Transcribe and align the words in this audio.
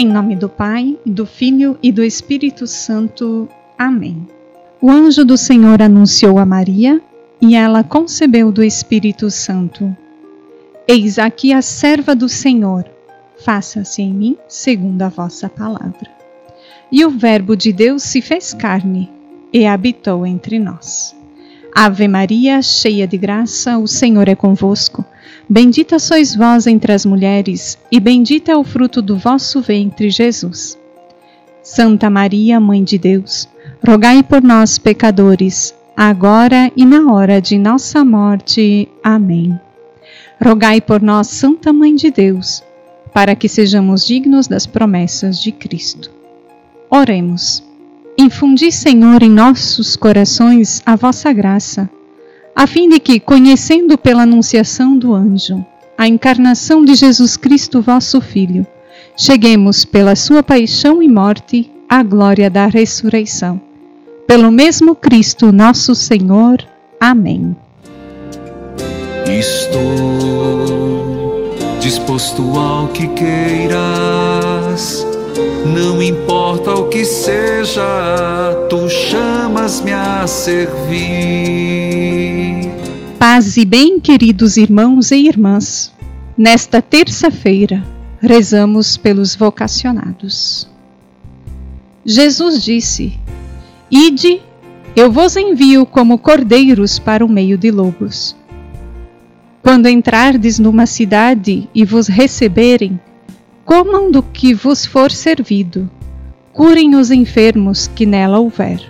Em 0.00 0.06
nome 0.06 0.34
do 0.34 0.48
Pai, 0.48 0.96
do 1.04 1.26
Filho 1.26 1.78
e 1.82 1.92
do 1.92 2.02
Espírito 2.02 2.66
Santo. 2.66 3.46
Amém. 3.76 4.26
O 4.80 4.90
anjo 4.90 5.26
do 5.26 5.36
Senhor 5.36 5.82
anunciou 5.82 6.38
a 6.38 6.46
Maria 6.46 7.02
e 7.38 7.54
ela 7.54 7.84
concebeu 7.84 8.50
do 8.50 8.64
Espírito 8.64 9.30
Santo. 9.30 9.94
Eis 10.88 11.18
aqui 11.18 11.52
a 11.52 11.60
serva 11.60 12.16
do 12.16 12.30
Senhor, 12.30 12.86
faça-se 13.44 14.00
em 14.00 14.10
mim 14.10 14.38
segundo 14.48 15.02
a 15.02 15.10
vossa 15.10 15.50
palavra. 15.50 16.10
E 16.90 17.04
o 17.04 17.10
Verbo 17.10 17.54
de 17.54 17.70
Deus 17.70 18.02
se 18.02 18.22
fez 18.22 18.54
carne 18.54 19.10
e 19.52 19.66
habitou 19.66 20.26
entre 20.26 20.58
nós. 20.58 21.14
Ave 21.74 22.08
Maria, 22.08 22.62
cheia 22.62 23.06
de 23.06 23.18
graça, 23.18 23.76
o 23.76 23.86
Senhor 23.86 24.28
é 24.28 24.34
convosco. 24.34 25.04
Bendita 25.52 25.98
sois 25.98 26.32
vós 26.32 26.68
entre 26.68 26.92
as 26.92 27.04
mulheres, 27.04 27.76
e 27.90 27.98
bendito 27.98 28.52
é 28.52 28.56
o 28.56 28.62
fruto 28.62 29.02
do 29.02 29.18
vosso 29.18 29.60
ventre, 29.60 30.08
Jesus. 30.08 30.78
Santa 31.60 32.08
Maria, 32.08 32.60
Mãe 32.60 32.84
de 32.84 32.96
Deus, 32.96 33.48
rogai 33.84 34.22
por 34.22 34.44
nós, 34.44 34.78
pecadores, 34.78 35.74
agora 35.96 36.70
e 36.76 36.86
na 36.86 37.12
hora 37.12 37.40
de 37.40 37.58
nossa 37.58 38.04
morte. 38.04 38.88
Amém. 39.02 39.58
Rogai 40.40 40.80
por 40.80 41.02
nós, 41.02 41.26
Santa 41.26 41.72
Mãe 41.72 41.96
de 41.96 42.12
Deus, 42.12 42.62
para 43.12 43.34
que 43.34 43.48
sejamos 43.48 44.06
dignos 44.06 44.46
das 44.46 44.68
promessas 44.68 45.42
de 45.42 45.50
Cristo. 45.50 46.12
Oremos. 46.88 47.60
Infundi, 48.16 48.70
Senhor, 48.70 49.20
em 49.20 49.30
nossos 49.30 49.96
corações 49.96 50.80
a 50.86 50.94
vossa 50.94 51.32
graça, 51.32 51.90
a 52.54 52.66
fim 52.66 52.88
de 52.88 52.98
que, 52.98 53.20
conhecendo 53.20 53.96
pela 53.96 54.22
anunciação 54.22 54.96
do 54.96 55.14
anjo 55.14 55.64
a 55.96 56.08
encarnação 56.08 56.84
de 56.84 56.94
Jesus 56.94 57.36
Cristo, 57.36 57.82
vosso 57.82 58.20
Filho, 58.20 58.66
cheguemos 59.16 59.84
pela 59.84 60.16
sua 60.16 60.42
paixão 60.42 61.02
e 61.02 61.08
morte 61.08 61.70
à 61.88 62.02
glória 62.02 62.48
da 62.48 62.66
ressurreição. 62.66 63.60
Pelo 64.26 64.50
mesmo 64.50 64.94
Cristo, 64.94 65.52
nosso 65.52 65.94
Senhor. 65.94 66.64
Amém. 66.98 67.54
Estou 69.26 69.80
disposto 71.80 72.42
ao 72.58 72.88
que 72.88 73.06
queiras 73.08 75.06
não 75.64 76.02
importa 76.02 76.72
o 76.72 76.88
que 76.88 77.04
seja, 77.04 77.82
tu 78.68 78.88
chamas-me 78.88 79.92
a 79.92 80.26
servir. 80.26 82.39
Paz 83.20 83.58
e 83.58 83.66
bem, 83.66 84.00
queridos 84.00 84.56
irmãos 84.56 85.10
e 85.10 85.16
irmãs. 85.16 85.92
Nesta 86.38 86.80
terça-feira, 86.80 87.84
rezamos 88.18 88.96
pelos 88.96 89.36
vocacionados. 89.36 90.66
Jesus 92.02 92.64
disse: 92.64 93.20
Ide, 93.90 94.40
eu 94.96 95.12
vos 95.12 95.36
envio 95.36 95.84
como 95.84 96.16
cordeiros 96.16 96.98
para 96.98 97.22
o 97.22 97.28
meio 97.28 97.58
de 97.58 97.70
lobos. 97.70 98.34
Quando 99.62 99.86
entrardes 99.86 100.58
numa 100.58 100.86
cidade 100.86 101.68
e 101.74 101.84
vos 101.84 102.08
receberem, 102.08 102.98
comam 103.66 104.10
do 104.10 104.22
que 104.22 104.54
vos 104.54 104.86
for 104.86 105.10
servido, 105.10 105.90
curem 106.54 106.94
os 106.94 107.10
enfermos 107.10 107.86
que 107.86 108.06
nela 108.06 108.38
houver, 108.38 108.80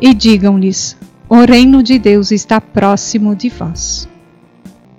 e 0.00 0.14
digam-lhes: 0.14 0.95
O 1.28 1.44
reino 1.44 1.82
de 1.82 1.98
Deus 1.98 2.30
está 2.30 2.60
próximo 2.60 3.34
de 3.34 3.48
vós. 3.48 4.08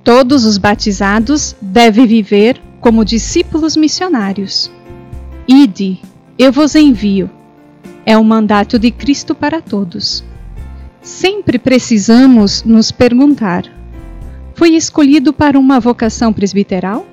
Todos 0.04 0.46
os 0.46 0.58
batizados 0.58 1.56
devem 1.62 2.06
viver 2.06 2.62
como 2.80 3.06
discípulos 3.06 3.76
missionários. 3.76 4.72
Ide, 5.48 6.00
eu 6.38 6.52
vos 6.52 6.76
envio. 6.76 7.30
É 8.06 8.18
o 8.18 8.24
mandato 8.24 8.78
de 8.78 8.92
Cristo 8.92 9.34
para 9.34 9.62
todos. 9.62 10.24
Sempre 11.02 11.58
precisamos 11.58 12.64
nos 12.64 12.92
perguntar: 12.92 13.64
fui 14.56 14.76
escolhido 14.76 15.32
para 15.34 15.58
uma 15.58 15.80
vocação 15.80 16.34
presbiteral? 16.34 17.06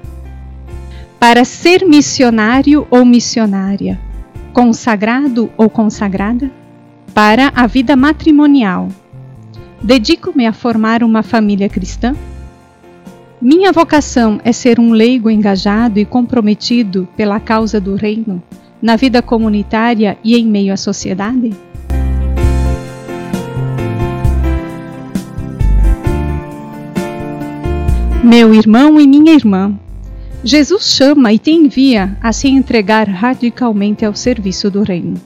para 1.25 1.43
ser 1.43 1.87
missionário 1.87 2.87
ou 2.91 3.03
missionária, 3.03 3.99
consagrado 4.53 5.51
ou 5.57 5.71
consagrada, 5.71 6.53
para 7.15 7.51
a 7.57 7.67
vida 7.67 7.97
matrimonial. 7.97 8.91
Dedico-me 9.85 10.47
a 10.47 10.53
formar 10.55 11.03
uma 11.03 11.23
família 11.23 11.69
cristã? 11.69 12.17
Minha 13.39 13.71
vocação 13.71 14.41
é 14.43 14.51
ser 14.51 14.81
um 14.81 14.93
leigo 14.93 15.29
engajado 15.29 15.99
e 15.99 16.07
comprometido 16.07 17.07
pela 17.15 17.39
causa 17.39 17.79
do 17.79 17.95
reino, 17.95 18.43
na 18.81 18.97
vida 18.97 19.21
comunitária 19.21 20.17
e 20.25 20.39
em 20.39 20.47
meio 20.47 20.73
à 20.73 20.79
sociedade? 20.79 21.51
Meu 28.25 28.55
irmão 28.55 28.99
e 28.99 29.07
minha 29.07 29.35
irmã, 29.35 29.79
Jesus 30.43 30.95
chama 30.95 31.31
e 31.31 31.39
te 31.39 31.51
envia 31.51 32.17
a 32.23 32.33
se 32.33 32.49
entregar 32.49 33.07
radicalmente 33.07 34.03
ao 34.03 34.15
serviço 34.15 34.71
do 34.71 34.83
Reino. 34.83 35.21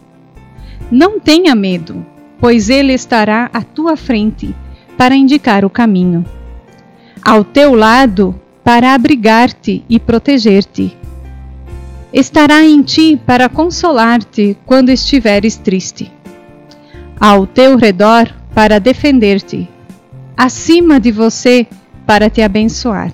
Não 0.91 1.21
tenha 1.21 1.55
medo, 1.55 2.05
pois 2.41 2.71
Ele 2.71 2.93
estará 2.93 3.50
à 3.53 3.62
tua 3.62 3.97
frente 3.97 4.54
para 4.97 5.15
indicar 5.15 5.65
o 5.65 5.71
caminho. 5.71 6.25
Ao 7.22 7.44
teu 7.44 7.75
lado 7.75 8.34
para 8.65 8.94
abrigar-te 8.94 9.84
e 9.88 9.99
proteger-te. 9.99 10.97
Estará 12.12 12.62
em 12.62 12.82
ti 12.82 13.21
para 13.25 13.48
consolar-te 13.48 14.56
quando 14.65 14.91
estiveres 14.91 15.56
triste. 15.56 16.10
Ao 17.21 17.47
teu 17.47 17.77
redor 17.77 18.32
para 18.54 18.78
defender-te. 18.78 19.69
Acima 20.37 21.00
de 21.00 21.10
você 21.10 21.66
para 22.06 22.31
te 22.31 22.41
abençoar. 22.41 23.12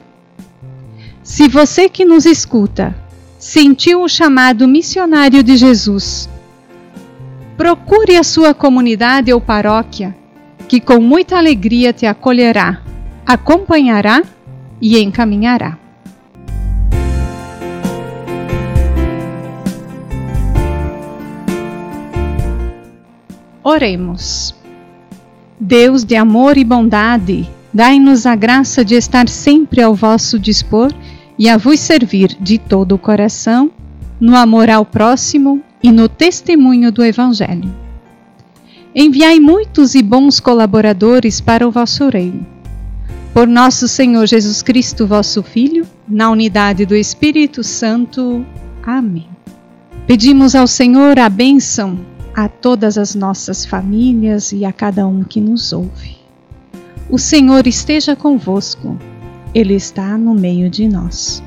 Se 1.23 1.49
você 1.49 1.89
que 1.89 2.05
nos 2.05 2.27
escuta 2.27 2.95
sentiu 3.39 4.03
o 4.03 4.09
chamado 4.09 4.67
missionário 4.69 5.43
de 5.43 5.57
Jesus, 5.57 6.29
procure 7.57 8.17
a 8.17 8.25
sua 8.25 8.53
comunidade 8.53 9.33
ou 9.33 9.41
paróquia, 9.41 10.15
que 10.69 10.81
com 10.81 11.01
muita 11.01 11.37
alegria 11.37 11.93
te 11.93 12.05
acolherá, 12.05 12.81
acompanhará 13.25 14.23
e 14.81 15.01
encaminhará. 15.01 15.79
Oremos. 23.63 24.55
Deus 25.59 26.05
de 26.05 26.17
amor 26.17 26.59
e 26.59 26.65
bondade, 26.65 27.49
dai-nos 27.73 28.27
a 28.27 28.35
graça 28.35 28.85
de 28.85 28.95
estar 28.95 29.29
sempre 29.29 29.81
ao 29.81 29.95
vosso 29.95 30.39
dispor 30.39 30.93
e 31.39 31.49
a 31.49 31.57
vos 31.57 31.81
servir 31.81 32.37
de 32.41 32.59
todo 32.59 32.97
o 32.97 32.99
coração, 32.99 33.71
no 34.21 34.37
amor 34.37 34.69
ao 34.69 34.85
próximo 34.85 35.63
e 35.85 35.93
no 35.93 36.09
testemunho 36.09 36.91
do 36.91 37.05
Evangelho. 37.05 37.71
Enviai 38.95 39.39
muitos 39.39 39.95
e 39.95 40.03
bons 40.03 40.41
colaboradores 40.41 41.43
para 41.43 41.69
o 41.69 41.71
vosso 41.71 42.09
reino. 42.09 42.47
Por 43.35 43.47
nosso 43.47 43.87
Senhor 43.87 44.27
Jesus 44.27 44.63
Cristo, 44.63 45.07
vosso 45.07 45.43
Filho, 45.43 45.87
na 46.09 46.31
unidade 46.31 46.87
do 46.87 46.97
Espírito 46.97 47.63
Santo. 47.63 48.47
Amém. 48.83 49.29
Pedimos 50.07 50.55
ao 50.55 50.67
Senhor 50.67 51.19
a 51.19 51.29
bênção 51.29 51.99
a 52.35 52.49
todas 52.49 52.97
as 52.97 53.15
nossas 53.15 53.67
famílias 53.67 54.53
e 54.53 54.65
a 54.65 54.73
cada 54.73 55.07
um 55.07 55.23
que 55.23 55.39
nos 55.39 55.71
ouve. 55.71 56.17
O 57.11 57.19
Senhor 57.19 57.67
esteja 57.67 58.17
convosco. 58.17 58.97
Ele 59.55 59.75
está 59.75 60.17
no 60.17 60.33
meio 60.33 60.71
de 60.71 60.89
nós. 60.89 61.43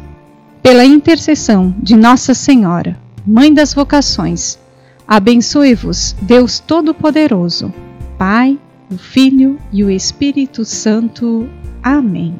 Pela 0.62 0.86
intercessão 0.86 1.74
de 1.81 1.95
Nossa 1.95 2.36
Senhora, 2.36 3.06
Mãe 3.30 3.54
das 3.54 3.74
Vocações, 3.74 4.58
abençoe-vos 5.06 6.16
Deus 6.22 6.60
Todo-Poderoso, 6.60 7.74
Pai, 8.18 8.58
o 8.90 8.98
Filho 8.98 9.60
e 9.70 9.84
o 9.84 9.90
Espírito 9.90 10.64
Santo. 10.64 11.50
Amém. 11.84 12.40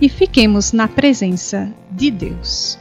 E 0.00 0.08
fiquemos 0.08 0.72
na 0.72 0.86
presença 0.86 1.68
de 1.90 2.08
Deus. 2.12 2.78